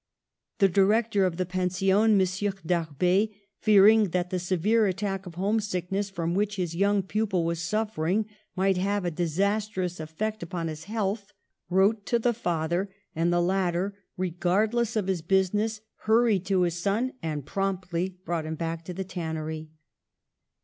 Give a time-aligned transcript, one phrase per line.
[0.57, 1.87] The director of the pension,
[2.19, 2.19] M.
[2.19, 7.61] Darbet, fearing that the severe attack of homesick ness from which his young pupil was
[7.61, 8.25] suf fering
[8.55, 11.33] might have a disastrous effect upon his health,
[11.69, 16.79] wrote to the father, and the latter, re gardless of his business, hurried to his
[16.81, 19.69] son, and promptly brought him back to the tannery.